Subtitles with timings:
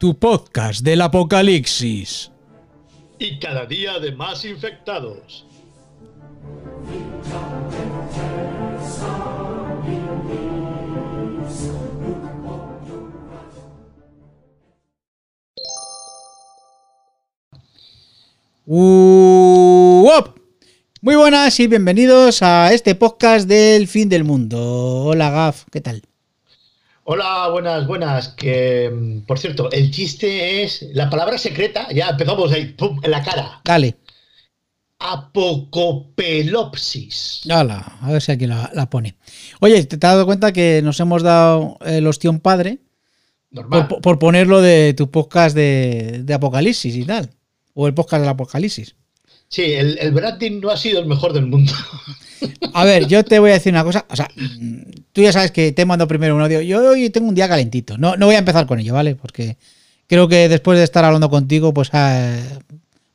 [0.00, 2.32] tu podcast del apocalipsis.
[3.18, 5.44] Y cada día de más infectados.
[18.64, 20.38] ¡Uop!
[21.02, 25.04] Muy buenas y bienvenidos a este podcast del fin del mundo.
[25.04, 26.09] Hola Gaf, ¿qué tal?
[27.04, 28.28] Hola, buenas, buenas.
[28.28, 31.88] Que, mm, por cierto, el chiste es la palabra secreta.
[31.92, 33.62] Ya empezamos ahí, pum, en la cara.
[33.64, 33.96] Dale.
[34.98, 37.40] Apocopelopsis.
[37.50, 39.16] Hola, a ver si aquí la, la pone.
[39.60, 42.80] Oye, ¿te, te has dado cuenta que nos hemos dado el ostión padre
[43.50, 43.88] Normal.
[43.88, 47.30] por, por ponerlo de tu podcast de, de apocalipsis y tal?
[47.72, 48.94] O el podcast del apocalipsis.
[49.50, 51.72] Sí, el, el branding no ha sido el mejor del mundo.
[52.72, 54.06] A ver, yo te voy a decir una cosa.
[54.08, 54.78] O sea, mm,
[55.12, 56.60] tú ya sabes que te mando primero un audio.
[56.62, 57.98] Yo hoy tengo un día calentito.
[57.98, 59.16] No, no voy a empezar con ello, ¿vale?
[59.16, 59.56] Porque
[60.06, 62.36] creo que después de estar hablando contigo, pues ah,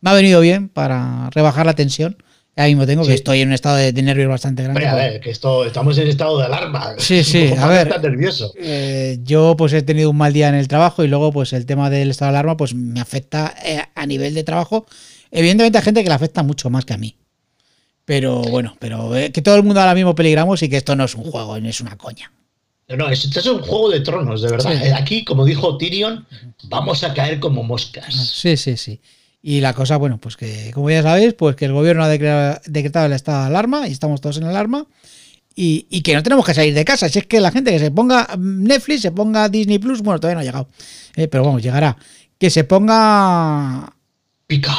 [0.01, 2.17] me ha venido bien para rebajar la tensión.
[2.57, 3.15] Ahora mismo tengo que Sí.
[3.15, 4.85] estoy en un estado de, de nervios bastante grande.
[4.85, 6.93] Hombre, a ver, que esto, estamos en estado de alarma.
[6.97, 7.87] Sí, sí, a ver.
[7.87, 8.53] Estás nervioso.
[8.57, 11.65] Eh, yo pues he tenido un mal día en el trabajo y luego pues el
[11.65, 14.85] tema del estado de alarma pues me afecta eh, a nivel de trabajo.
[15.35, 17.15] Evidentemente hay gente que le afecta mucho más que a mí.
[18.05, 21.03] Pero bueno, pero eh, que todo el mundo ahora mismo peligramos y que esto no
[21.05, 22.31] es un juego, no es una coña.
[22.87, 24.71] No, no, esto es un juego de tronos, de verdad.
[24.71, 24.91] Sí.
[24.91, 26.25] Aquí, como dijo Tyrion,
[26.65, 28.13] vamos a caer como moscas.
[28.13, 29.01] Sí, sí, sí.
[29.41, 33.05] Y la cosa, bueno, pues que como ya sabéis, pues que el gobierno ha decretado
[33.07, 34.87] el estado de alarma y estamos todos en alarma.
[35.53, 37.09] Y, y que no tenemos que salir de casa.
[37.09, 40.19] Si es que la gente que se ponga mm, Netflix, se ponga Disney Plus, bueno,
[40.19, 40.69] todavía no ha llegado.
[41.15, 41.97] Eh, pero vamos, llegará.
[42.37, 43.95] Que se ponga
[44.47, 44.75] Pica.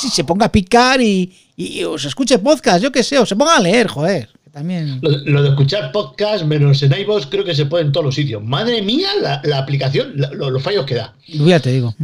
[0.00, 3.36] Si se ponga a picar y, y os escuche podcast, yo qué sé, o se
[3.36, 4.28] ponga a leer, joder.
[4.44, 4.98] Que también.
[5.02, 8.14] Lo, lo de escuchar podcast, menos en iVoox, creo que se puede en todos los
[8.14, 8.42] sitios.
[8.42, 11.14] Madre mía, la, la aplicación, la- lo- los fallos que da.
[11.26, 11.94] Ya te digo.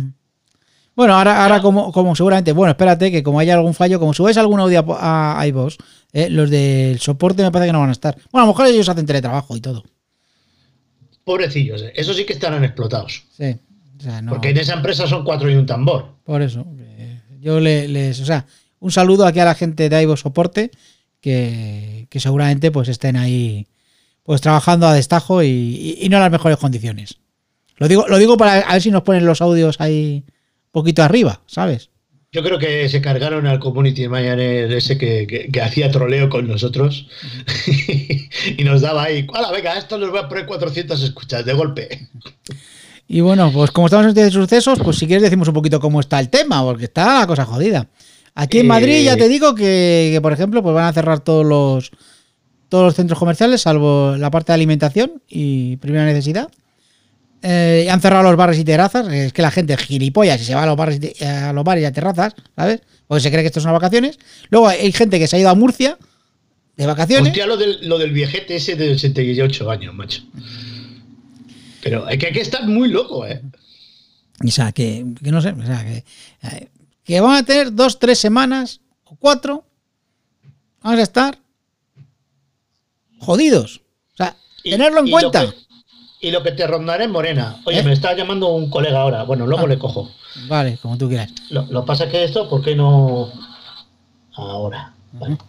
[0.94, 4.36] Bueno, ahora, ahora como, como seguramente, bueno, espérate que como haya algún fallo, como subáis
[4.36, 5.76] algún audio a, a iVoox,
[6.12, 8.14] eh, los del soporte me parece que no van a estar.
[8.30, 9.82] Bueno, a lo mejor ellos hacen teletrabajo y todo.
[11.24, 11.92] Pobrecillos, eh.
[11.94, 13.24] eso sí que estarán explotados.
[13.36, 13.56] Sí.
[13.98, 16.16] O sea, no, Porque en esa empresa son cuatro y un tambor.
[16.24, 16.66] por eso.
[17.42, 18.46] Yo le- les, o sea,
[18.78, 20.70] un saludo aquí a la gente de iVoox Soporte,
[21.20, 23.66] que, que seguramente pues estén ahí
[24.22, 27.16] pues trabajando a destajo y, y- y no en las mejores condiciones.
[27.78, 31.02] Lo digo, lo digo para a ver si nos ponen los audios ahí un poquito
[31.02, 31.90] arriba, ¿sabes?
[32.30, 36.46] Yo creo que se cargaron al community manager ese que, que- que hacía troleo con
[36.48, 37.08] nosotros
[38.56, 42.08] y nos daba ahí, ¡Hala, venga, esto nos va a poner 400 escuchas de golpe!
[43.08, 45.80] Y bueno, pues como estamos en este de sucesos, pues si quieres decimos un poquito
[45.80, 47.88] cómo está el tema, porque está la cosa jodida.
[48.34, 51.20] Aquí en Eh, Madrid ya te digo que, que, por ejemplo, pues van a cerrar
[51.20, 51.90] todos los
[52.70, 56.48] todos los centros comerciales, salvo la parte de alimentación y primera necesidad.
[57.42, 59.08] Eh, han cerrado los bares y terrazas.
[59.12, 61.52] Es que la gente es gilipollas y se va a los bares y, te- a
[61.52, 62.80] los bares y a terrazas, ¿sabes?
[63.06, 64.16] Porque se cree que esto son vacaciones.
[64.48, 65.98] Luego hay gente que se ha ido a Murcia
[66.78, 67.28] de vacaciones.
[67.28, 70.22] Hostia, lo del, lo del viejete ese de 88 años, macho.
[71.82, 73.42] Pero es que hay que estar muy loco, ¿eh?
[74.44, 76.04] O sea, que, que no sé, o sea, que,
[77.04, 79.64] que van a tener dos, tres semanas o cuatro.
[80.82, 81.38] Vamos a estar
[83.18, 83.80] jodidos.
[84.14, 85.44] O sea, Y- tenerlo en y cuenta.
[85.44, 85.56] Lo que,
[86.20, 87.60] y lo que te rondaré en Morena.
[87.64, 87.82] Oye, ¿Eh?
[87.82, 89.24] me está llamando un colega ahora.
[89.24, 89.68] Bueno, luego Ah.
[89.68, 90.10] le cojo.
[90.48, 91.30] Vale, como tú quieras.
[91.50, 93.30] Lo, lo pasa que esto, ¿por qué no
[94.34, 94.94] ahora?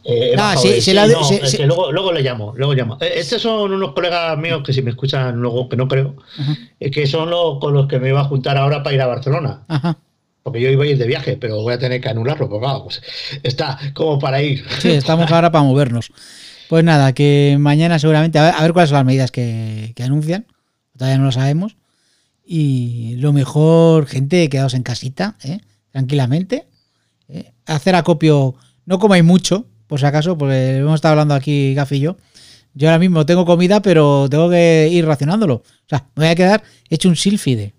[0.04, 1.58] Eh, sí, sí, la no, sí, es sí.
[1.58, 2.98] que luego, luego le llamo, luego llamo.
[3.00, 6.58] Eh, Estos son unos colegas míos que si me escuchan luego, que no creo, Ajá.
[6.80, 9.64] que son los con los que me iba a juntar ahora para ir a Barcelona.
[9.68, 9.98] Ajá.
[10.44, 12.84] Porque yo iba a ir de viaje, pero voy a tener que anularlo, porque claro,
[12.84, 13.02] pues,
[13.44, 14.66] está como para ir.
[14.80, 16.12] Sí, estamos ahora para movernos.
[16.68, 20.04] Pues nada, que mañana seguramente, a ver, a ver cuáles son las medidas que, que
[20.04, 20.46] anuncian.
[20.98, 21.78] Todavía no lo sabemos.
[22.46, 25.60] Y lo mejor, gente, quedaos en casita, ¿eh?
[25.92, 26.66] tranquilamente.
[27.30, 27.54] ¿eh?
[27.66, 32.00] Hacer acopio, no comáis mucho, por si acaso, porque hemos estado hablando aquí, Gaf y
[32.00, 32.18] yo.
[32.74, 35.56] Yo ahora mismo tengo comida, pero tengo que ir racionándolo.
[35.56, 37.74] O sea, me voy a quedar hecho un sílfide.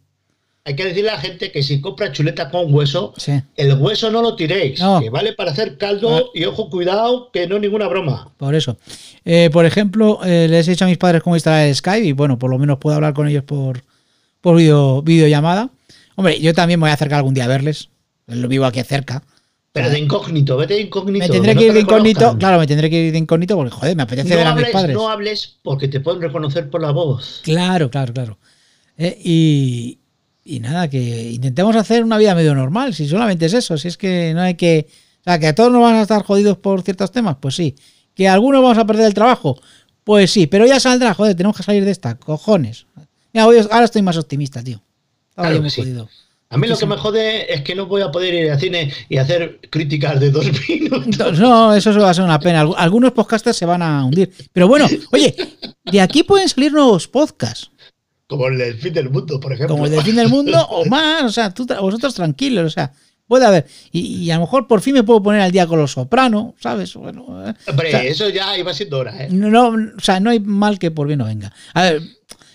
[0.67, 3.33] Hay que decirle a la gente que si compra chuleta con hueso, Sí.
[3.57, 5.01] el hueso no lo tiréis, No.
[5.01, 6.23] que vale para hacer caldo Ah.
[6.33, 8.31] y ojo, cuidado, que no es ninguna broma.
[8.39, 8.79] Por eso.
[9.27, 12.13] Eh, por ejemplo, eh, les he dicho a mis padres cómo instalar el Skype y
[12.13, 13.83] bueno, por lo menos puedo hablar con ellos por,
[14.41, 15.69] por video, videollamada.
[16.15, 17.89] Hombre, yo también me voy a acercar algún día a verles.
[18.27, 19.23] Lo vivo aquí cerca.
[19.75, 21.27] Pero de incógnito, vete de incógnito.
[21.27, 22.21] Me tendré que ir de incógnito.
[22.21, 22.39] reconozcan.
[22.39, 24.69] Claro, me tendré que ir de incógnito porque, joder, me apetece No ver a mis
[24.69, 24.95] padres.
[24.95, 27.41] no hables porque te pueden reconocer por la voz.
[27.43, 28.39] Claro, claro, claro.
[28.97, 29.99] Eh, y,
[30.45, 33.97] y nada, que intentemos hacer una vida medio normal, si solamente es eso, si es
[33.97, 34.87] que no hay que...
[35.21, 37.75] O sea, que a todos nos van a estar jodidos por ciertos temas, pues sí.
[38.15, 39.61] Que a algunos vamos a perder el trabajo,
[40.05, 42.87] pues sí, pero ya saldrá, joder, tenemos que salir de esta, cojones.
[43.33, 44.81] Mira, hoy- ahora estoy más optimista, tío.
[45.31, 45.81] Estaba Claro yo muy sí.
[45.81, 46.09] jodido.
[46.51, 48.93] A mí lo que me jode es que no voy a poder ir al cine
[49.09, 51.39] y hacer críticas de dos minutos.
[51.39, 52.63] No, eso va a ser una pena.
[52.65, 54.31] Algu- Algunos podcasters se van a hundir.
[54.53, 55.35] Pero bueno, oye,
[55.91, 57.71] de aquí pueden salir nuevos podcasts,
[58.29, 59.75] Como el del fin del mundo, por ejemplo.
[59.75, 61.25] como el del fin del mundo o más.
[61.25, 62.93] O sea, tú, vosotros tranquilos, o sea,
[63.27, 63.67] puede haber.
[63.91, 66.55] Y, y a lo mejor por fin me puedo poner al día con los soprano,
[66.61, 66.95] ¿sabes?
[66.95, 69.29] Bueno, eh, Hombre, o sea, eso ya iba siendo hora, ¿eh?
[69.33, 71.53] no, o sea, no hay mal que por bien no venga.
[71.73, 72.03] A ver,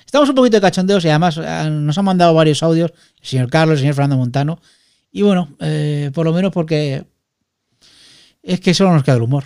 [0.10, 2.92] estamos un poquito de cachondeos y además eh, nos han mandado varios audios,
[3.22, 4.60] el señor Carlos, el señor Fernando Montano.
[5.12, 7.04] Y bueno, eh, por lo menos porque
[8.42, 9.44] es que solo nos queda el humor.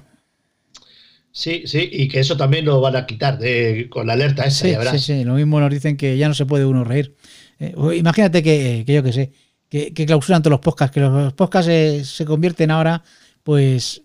[1.33, 4.63] Sí, sí, y que eso también lo van a quitar de, con la alerta esa,
[4.65, 5.01] Sí, ya verás.
[5.01, 5.23] sí, sí.
[5.25, 7.13] Lo mismo nos dicen que ya no se puede uno reír.
[7.59, 9.31] Eh, o imagínate que, que yo qué sé,
[9.67, 13.03] que, que clausuran todos los podcasts, que los podcasts se, se convierten ahora,
[13.43, 14.01] pues,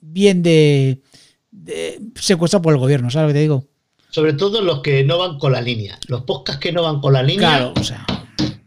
[0.00, 1.00] bien de,
[1.52, 3.71] de secuestrados por el gobierno, ¿sabes lo que te digo?
[4.12, 5.98] Sobre todo los que no van con la línea.
[6.06, 8.06] Los podcasts que no van con la línea, Claro, o sea,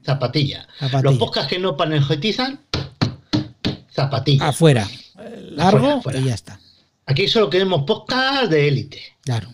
[0.03, 0.67] zapatilla.
[0.79, 1.01] Zapatilla.
[1.03, 2.59] Los podcasts que no panenjetizan,
[3.93, 4.47] zapatilla.
[4.49, 4.87] afuera,
[5.51, 6.19] largo Afuera, afuera.
[6.19, 6.59] y ya está.
[7.05, 9.01] Aquí solo queremos podcasts de élite.
[9.21, 9.49] Claro.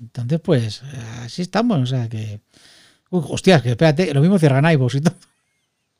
[0.00, 0.82] Entonces, pues,
[1.22, 2.40] así estamos, o sea que.
[3.10, 5.14] Uy, hostias, que espérate, lo mismo cierran iVoox y todo.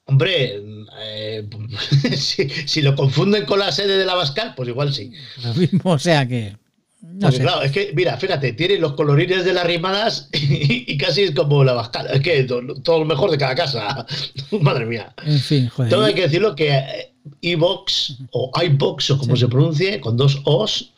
[0.04, 0.62] Hombre,
[1.00, 1.48] eh,
[2.16, 5.12] si, si lo confunden con la sede de la Bascal, pues igual sí.
[5.44, 6.56] Lo mismo, o sea que.
[7.02, 7.42] No Porque sé.
[7.42, 11.32] claro, es que, mira, fíjate, tiene los colorines de las rimadas y, y casi es
[11.32, 12.06] como la Bascal.
[12.12, 14.06] Es que to- todo, lo mejor de cada casa.
[14.60, 15.12] Madre mía.
[15.24, 15.90] En fin, joder.
[15.90, 19.42] Todo hay que decirlo que eh, iVox o iBox o como Sí.
[19.42, 20.92] se pronuncie, con dos O's,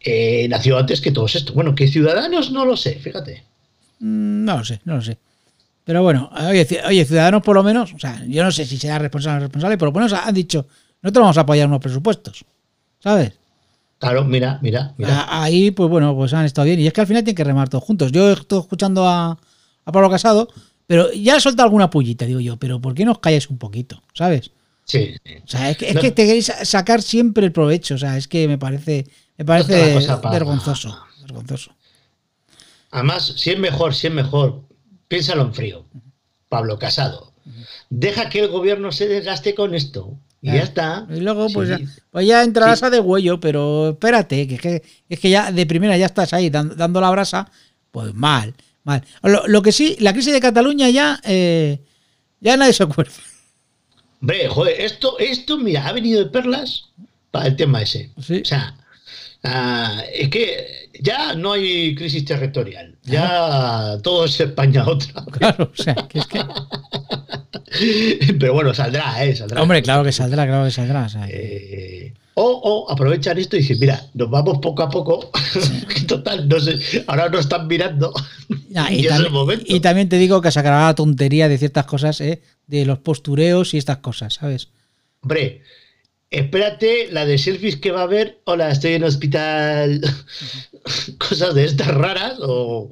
[0.00, 1.54] eh, nació antes que todos estos.
[1.54, 3.44] Bueno, que Ciudadanos no lo sé, fíjate.
[4.00, 5.16] Mm, No lo sé, no lo sé.
[5.84, 8.98] Pero bueno, oye, oye, Ciudadanos por lo menos, o sea, yo no sé si será
[8.98, 10.66] responsable o responsable, pero por lo menos han dicho,
[11.00, 12.44] nosotros vamos a apoyar unos presupuestos,
[12.98, 13.32] ¿sabes?
[13.98, 15.22] Claro, mira, mira, mira.
[15.22, 16.80] A- Ahí, pues bueno, pues han estado bien.
[16.80, 18.12] Y es que al final tienen que remar todos juntos.
[18.12, 19.38] Yo estoy escuchando a,
[19.84, 20.48] a Pablo Casado,
[20.86, 23.58] pero ya ha soltado alguna pullita, digo yo, pero ¿por qué no os calláis un
[23.58, 24.02] poquito?
[24.14, 24.50] ¿Sabes?
[24.84, 25.16] Sí.
[25.44, 26.00] O sea, es que, es No.
[26.00, 27.94] que te queréis sacar siempre el provecho.
[27.94, 29.06] O sea, es que me parece,
[29.38, 30.30] me parece para-.
[30.30, 30.96] Vergonzoso.
[32.90, 34.62] Además, si es mejor, si es mejor,
[35.08, 35.84] piénsalo en frío.
[36.48, 37.32] Pablo Casado.
[37.90, 40.16] Deja que el gobierno se desgaste con esto.
[40.42, 41.06] Y ya está.
[41.10, 41.84] Y luego, pues, Sí.
[41.84, 42.84] ya, pues ya entrarás Sí.
[42.84, 46.32] a de huello, pero espérate, que, es que es que ya de primera ya estás
[46.32, 47.50] ahí dan- dando la brasa,
[47.90, 48.54] pues mal,
[48.84, 49.02] mal.
[49.22, 51.80] Lo, lo que sí, la crisis de Cataluña ya, eh,
[52.40, 53.12] ya nadie se acuerda.
[54.20, 56.90] Hombre, joder, esto, esto, mira, ha venido de perlas
[57.30, 58.10] para el tema ese.
[58.22, 58.40] Sí.
[58.42, 58.74] O sea,
[59.46, 62.96] ah, es que ya no hay crisis territorial.
[63.04, 65.24] Ya todo es España otra.
[65.32, 66.40] Claro, o sea, que es que.
[68.38, 69.34] Pero bueno, saldrá, ¿eh?
[69.36, 69.62] Saldrá.
[69.62, 71.04] Hombre, claro que saldrá, claro que saldrá.
[71.04, 75.30] o sea, Eh, o, o aprovechan esto y dicen, mira, nos vamos poco a poco.
[76.06, 78.12] Total, no sé, ahora nos están mirando.
[78.74, 79.64] Ah, y y, es el también, momento.
[79.66, 82.42] y también te digo que sacará la tontería de ciertas cosas, ¿eh?
[82.66, 84.68] de los postureos y estas cosas, ¿sabes?
[85.22, 85.62] Hombre,
[86.30, 88.40] espérate la de selfies que va a haber.
[88.44, 90.00] Hola, estoy en hospital.
[91.18, 92.90] Cosas de estas raras o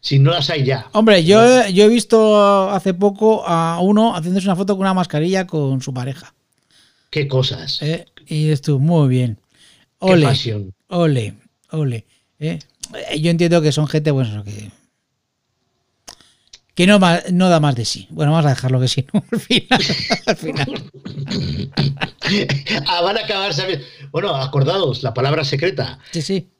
[0.00, 0.88] si no las hay ya.
[0.92, 4.94] Hombre, yo, he- yo he visto hace poco a uno haciéndose una foto con una
[4.94, 6.34] mascarilla con su pareja.
[7.10, 7.80] ¿Qué cosas?
[7.82, 8.06] ¿eh?
[8.26, 9.38] Y estuvo muy bien.
[10.00, 10.72] Qué Ole, pasión.
[10.88, 11.34] ole,
[11.70, 12.06] ole.
[12.40, 12.58] ¿eh?
[13.10, 14.70] Eh, Yo entiendo que son gente, bueno, que.
[16.74, 16.98] Que no,
[17.32, 18.06] no da más de sí.
[18.10, 19.22] Bueno, vamos a dejarlo que sí, ¿no?
[19.32, 19.80] Al final.
[20.26, 20.90] al final.
[22.86, 23.84] ah, van a acabar sabiendo.
[24.10, 25.98] Bueno, acordados, la palabra secreta.
[26.12, 26.50] Sí, sí.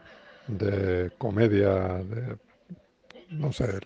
[0.47, 2.37] de comedia, de,
[3.31, 3.79] no sé,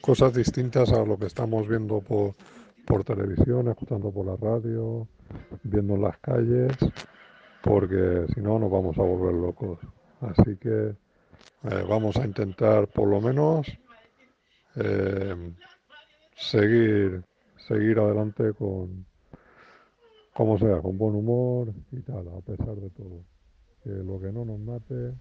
[0.00, 2.34] cosas distintas a lo que estamos viendo por,
[2.86, 5.06] por televisión, escuchando por la radio,
[5.62, 6.72] viendo en las calles,
[7.62, 9.78] porque si no nos vamos a volver locos.
[10.20, 10.94] Así que
[11.64, 13.66] eh, vamos a intentar por lo menos
[14.76, 15.52] eh,
[16.36, 17.24] seguir
[17.70, 19.06] seguir adelante con
[20.32, 23.24] como sea, con buen humor y tal, a pesar de todo.
[23.82, 25.14] Que lo que no nos mate,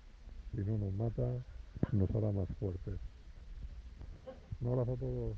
[0.54, 1.28] si no nos mata,
[1.92, 3.00] nos hará más fuertes.
[4.62, 5.38] Un abrazo a todos.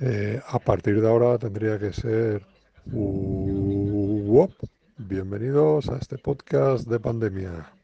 [0.00, 2.44] Eh, a partir de ahora tendría que ser.
[4.98, 7.77] Bienvenidos a este podcast de pandemia.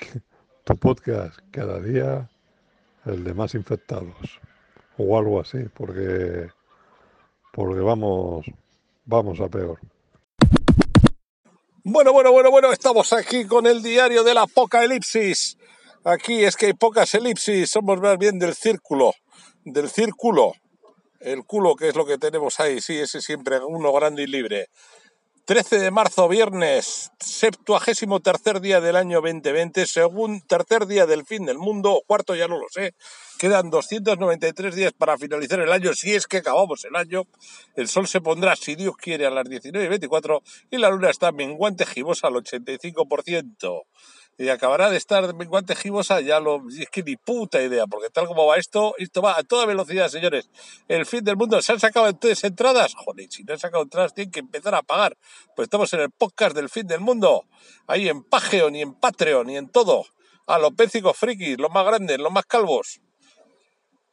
[0.64, 2.28] Tu podcast cada día
[3.06, 4.40] el de más infectados
[4.98, 6.48] o algo así, porque,
[7.52, 8.44] porque vamos,
[9.04, 9.78] vamos a peor.
[11.82, 15.56] Bueno, bueno, bueno, bueno, estamos aquí con el diario de la poca elipsis.
[16.04, 19.14] Aquí es que hay pocas elipsis, somos más bien del círculo,
[19.64, 20.52] del círculo.
[21.20, 24.68] El culo, que es lo que tenemos ahí, sí, ese siempre, uno grande y libre.
[25.50, 31.44] 13 de marzo, viernes, septuagésimo tercer día del año 2020, según tercer día del fin
[31.44, 32.94] del mundo, cuarto ya no lo sé.
[33.36, 37.24] Quedan 293 días para finalizar el año, si es que acabamos el año.
[37.74, 40.40] El sol se pondrá, si Dios quiere, a las 19.24
[40.70, 43.82] y la luna está menguante gibosa al 85%
[44.40, 46.62] y acabará de estar menguante gibosa, ya lo.
[46.70, 50.08] Es que ni puta idea, porque tal como va esto, esto va a toda velocidad,
[50.08, 50.48] señores.
[50.88, 52.94] El fin del mundo, ¿se han sacado entonces entradas?
[52.94, 55.18] Joder, si no han sacado entradas, tienen que empezar a pagar.
[55.54, 57.44] Pues estamos en el podcast del fin del mundo,
[57.86, 60.06] ahí en Patreon y en Patreon y en todo.
[60.46, 63.02] A los péncicos frikis, los más grandes, los más calvos.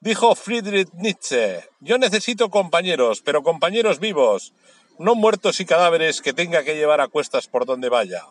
[0.02, 4.54] Dijo Friedrich Nietzsche: Yo necesito compañeros, pero compañeros vivos,
[5.00, 8.26] no muertos y cadáveres que tenga que llevar a cuestas por donde vaya.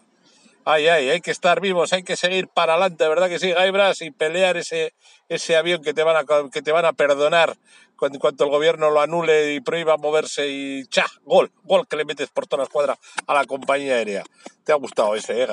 [0.68, 4.02] Ay, ay, hay que estar vivos, hay que seguir para adelante, ¿verdad que sí, Gaibras?
[4.02, 4.94] Y pelear ese,
[5.28, 7.56] ese avión que te, van a, que te van a perdonar
[8.02, 11.06] en cuanto el gobierno lo anule y prohíba moverse y ¡cha!
[11.24, 14.22] Gol, gol que le metes por toda la escuadra a la compañía aérea.
[14.64, 15.46] ¿Te ha gustado ese, eh,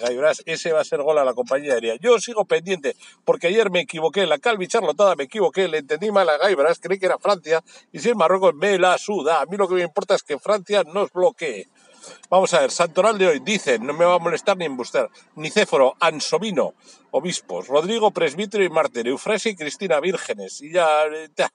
[0.00, 0.42] Gaibras?
[0.46, 1.96] Ese va a ser gol a la compañía aérea.
[2.00, 2.94] Yo sigo pendiente,
[3.24, 6.98] porque ayer me equivoqué, la Calvi Charlotada me equivoqué, le entendí mal a Gaibras, creí
[6.98, 9.40] que era Francia, y si es Marruecos me la suda.
[9.40, 11.68] A mí lo que me importa es que Francia nos bloquee.
[12.30, 15.96] Vamos a ver, Santoral de hoy, dicen, no me va a molestar ni embustar, Nicéforo,
[16.00, 16.74] Ansovino,
[17.10, 21.04] obispos, Rodrigo, presbítero y mártir, Eufrasia y Cristina, vírgenes, y ya,
[21.36, 21.52] ya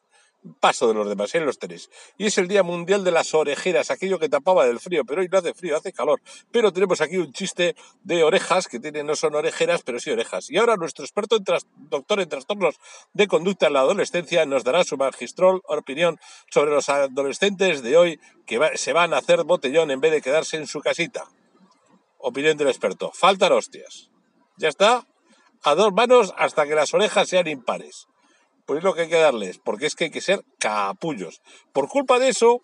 [0.60, 1.90] paso de los demás, en los tres.
[2.18, 5.30] Y es el Día Mundial de las Orejeras, aquello que tapaba del frío, pero hoy
[5.32, 6.22] no hace frío, hace calor.
[6.52, 10.50] Pero tenemos aquí un chiste de orejas, que no son orejeras, pero sí orejas.
[10.50, 11.38] Y ahora nuestro experto,
[11.90, 12.76] doctor en trastornos
[13.14, 18.20] de conducta en la adolescencia, nos dará su magistral opinión sobre los adolescentes de hoy
[18.46, 21.26] que se van a hacer botellón en vez de quedarse en su casita.
[22.18, 23.12] Opinión del experto.
[23.14, 24.10] Faltan hostias.
[24.58, 25.06] Ya está.
[25.64, 28.08] A dos manos hasta que las orejas sean impares.
[28.68, 31.42] Pues es lo que hay que darles, porque es que hay que ser capullos.
[31.72, 32.62] Por culpa de eso,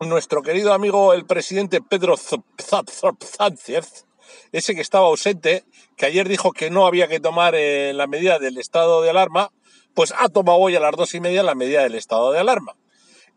[0.00, 4.06] nuestro querido amigo el presidente Pedro Sánchez,
[4.50, 5.66] ese que estaba ausente,
[5.98, 9.52] que ayer dijo que no había que tomar eh, la medida del estado de alarma,
[9.94, 12.74] pues ha tomado hoy a las dos y media la medida del estado de alarma.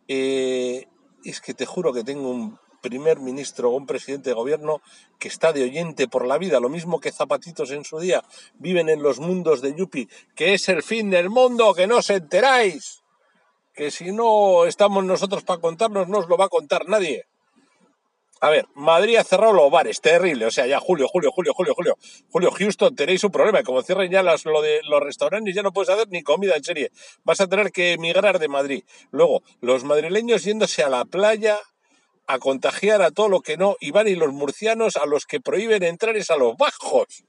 [0.08, 0.88] Eh,
[1.25, 4.82] es que te juro que tengo un primer ministro o un presidente de gobierno
[5.18, 8.24] que está de oyente por la vida, lo mismo que Zapatitos en su día,
[8.60, 12.10] viven en los mundos de Yupi, que es el fin del mundo, que no os
[12.12, 13.01] enteráis,
[13.74, 17.25] que si no estamos nosotros para contarnos, no os lo va a contar nadie.
[18.42, 20.46] A ver, Madrid ha cerrado los bares, terrible.
[20.46, 21.98] O sea, ya julio, julio, julio, julio, julio.
[22.30, 23.63] Julio, Houston, tenéis un problema.
[23.63, 26.63] Como cierren ya las, lo de los restaurantes, ya no puedes hacer ni comida en
[26.63, 26.92] serie.
[27.24, 28.84] Vas a tener que emigrar de Madrid.
[29.10, 31.58] Luego, los madrileños yéndose a la playa
[32.27, 35.39] a contagiar a todo lo que no, y van y los murcianos a los que
[35.39, 37.24] prohíben entrar es a los bajos.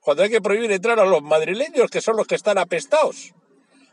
[0.00, 3.34] Cuando hay que prohibir entrar a los madrileños, que son los que están apestados.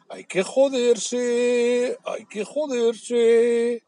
[0.10, 3.84] Hay que joderse, hay que joderse.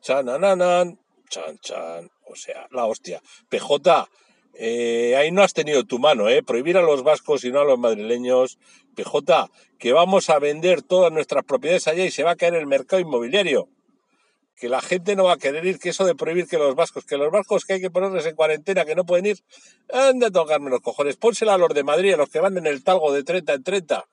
[0.00, 2.10] Chanananan, chan, chan.
[2.26, 3.22] O sea, la hostia.
[3.48, 4.08] PJ,
[4.54, 6.42] eh, ahí no has tenido tu mano, ¿eh?
[6.42, 8.58] Prohibir a los vascos y no a los madrileños.
[8.94, 12.66] PJ, que vamos a vender todas nuestras propiedades allá y se va a caer el
[12.66, 13.68] mercado inmobiliario
[14.56, 17.04] que la gente no va a querer ir, que eso de prohibir que los vascos,
[17.04, 19.38] que los vascos que hay que ponerles en cuarentena, que no pueden ir,
[19.92, 22.66] anda a tocarme los cojones, pónsela a los de Madrid, a los que van en
[22.66, 24.06] el talgo de 30 en 30.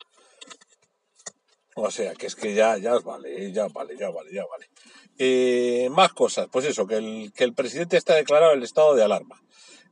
[1.76, 4.70] O sea, que es que ya, ya os vale, ya vale, ya vale, ya vale.
[5.18, 9.04] Eh, más cosas, pues eso, que el, que el presidente está declarado el estado de
[9.04, 9.42] alarma.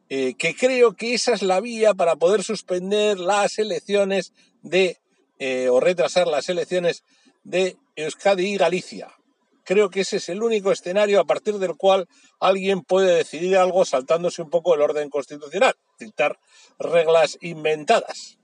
[0.10, 4.98] Eh, que creo que esa es la vía para poder suspender las elecciones de,
[5.38, 7.04] eh, o retrasar las elecciones
[7.44, 9.17] de Euskadi y Galicia
[9.68, 12.08] creo que ese es el único escenario a partir del cual
[12.40, 16.40] alguien puede decidir algo saltándose un poco el orden constitucional, dictar
[16.80, 18.40] reglas inventadas.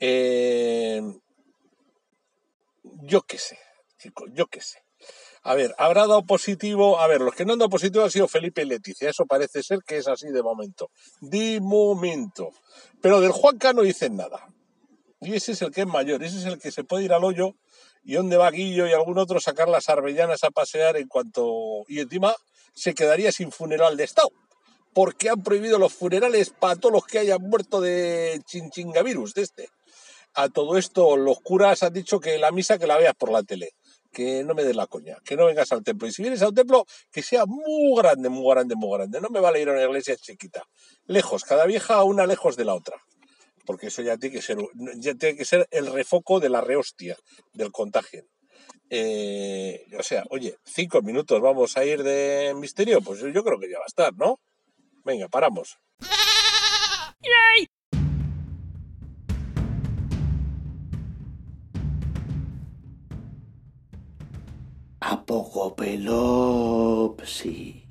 [0.00, 1.00] Eh,
[3.04, 3.58] yo qué sé,
[3.98, 4.84] chicos, yo qué sé.
[5.42, 7.00] A ver, habrá dado positivo.
[7.00, 9.08] A ver, los que no han dado positivo han sido Felipe y Leticia.
[9.08, 10.90] Eso parece ser que es así de momento.
[11.22, 12.50] De momento.
[13.00, 14.52] Pero del Juanca no dicen nada.
[15.22, 16.22] Y ese es el que es mayor.
[16.22, 17.54] Ese es el que se puede ir al hoyo
[18.02, 21.84] y dónde va Guillo y algún otro sacar las arbellanas a pasear en cuanto...
[21.88, 22.34] Y encima
[22.74, 24.30] se quedaría sin funeral de Estado,
[24.92, 29.68] porque han prohibido los funerales para todos los que hayan muerto de chinchingavirus, de este.
[30.34, 33.42] A todo esto, los curas han dicho que la misa que la veas por la
[33.42, 33.72] tele,
[34.12, 36.06] que no me des la coña, que no vengas al templo.
[36.06, 39.20] Y si vienes al templo, que sea muy grande, muy grande, muy grande.
[39.20, 40.64] No me vale ir a una iglesia chiquita.
[41.06, 42.96] Lejos, cada vieja una lejos de la otra.
[43.64, 44.58] Porque eso ya tiene que ser,
[44.96, 47.16] ya tiene que ser el refoco de la rehostia
[47.52, 48.24] del contagio.
[48.90, 53.70] Eh, o sea, oye, cinco minutos vamos a ir de misterio, pues yo creo que
[53.70, 54.40] ya va a estar, ¿no?
[55.04, 55.78] Venga, paramos.
[65.00, 67.89] Apocopelopsis.